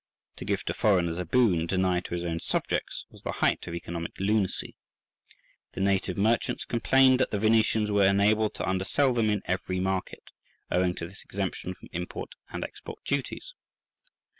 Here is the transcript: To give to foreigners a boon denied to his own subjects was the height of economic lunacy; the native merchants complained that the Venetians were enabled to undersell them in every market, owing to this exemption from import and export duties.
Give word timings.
To 0.37 0.45
give 0.45 0.63
to 0.65 0.73
foreigners 0.73 1.19
a 1.19 1.25
boon 1.25 1.67
denied 1.67 2.05
to 2.05 2.15
his 2.15 2.25
own 2.25 2.39
subjects 2.39 3.05
was 3.11 3.21
the 3.21 3.33
height 3.33 3.67
of 3.67 3.75
economic 3.75 4.13
lunacy; 4.17 4.75
the 5.73 5.79
native 5.79 6.17
merchants 6.17 6.65
complained 6.65 7.19
that 7.19 7.29
the 7.29 7.37
Venetians 7.37 7.91
were 7.91 8.07
enabled 8.07 8.55
to 8.55 8.67
undersell 8.67 9.13
them 9.13 9.29
in 9.29 9.43
every 9.45 9.79
market, 9.79 10.31
owing 10.71 10.95
to 10.95 11.07
this 11.07 11.21
exemption 11.21 11.75
from 11.75 11.89
import 11.91 12.31
and 12.49 12.63
export 12.63 13.03
duties. 13.05 13.53